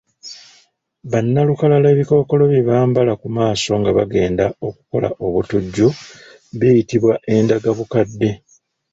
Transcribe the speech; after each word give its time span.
Ba 1.09 1.19
nnalukalala 1.23 1.87
ebikookolo 1.93 2.43
bye 2.51 2.65
bambala 2.69 3.13
ku 3.21 3.27
maaso 3.37 3.71
nga 3.79 3.91
bagenda 3.97 4.45
okukola 4.67 5.09
obutujju 5.25 5.87
biyitibwa 6.59 7.13
Endogabukadde. 7.33 8.31